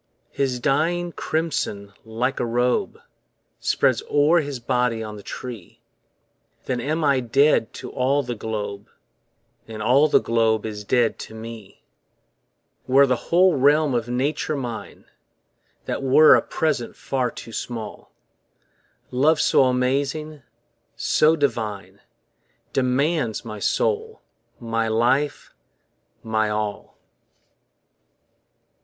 His 0.31 0.59
dying 0.59 1.11
crimson 1.11 1.93
like 2.03 2.39
a 2.39 2.43
robe 2.43 2.97
Spreads 3.59 4.01
o'er 4.09 4.39
his 4.39 4.59
body 4.59 5.03
on 5.03 5.15
the 5.15 5.21
tree, 5.21 5.79
Then 6.65 6.81
am 6.81 7.03
I 7.03 7.19
dead 7.19 7.71
to 7.73 7.91
all 7.91 8.23
the 8.23 8.33
globe, 8.33 8.89
And 9.67 9.79
all 9.83 10.07
the 10.07 10.19
globe 10.19 10.65
is 10.65 10.83
dead 10.83 11.19
to 11.19 11.35
me. 11.35 11.83
Were 12.87 13.05
the 13.05 13.29
whole 13.29 13.55
realm 13.55 13.93
of 13.93 14.09
Nature 14.09 14.55
mine, 14.57 15.05
That 15.85 16.01
were 16.01 16.33
a 16.33 16.41
present 16.41 16.95
far 16.95 17.29
too 17.29 17.51
small: 17.53 18.11
Love 19.11 19.39
so 19.39 19.65
amazing, 19.65 20.41
so 20.95 21.35
divine 21.35 22.01
Demands 22.73 23.45
my 23.45 23.59
soul, 23.59 24.23
my 24.59 24.87
life, 24.87 25.53
my 26.23 26.49
all. 26.49 26.97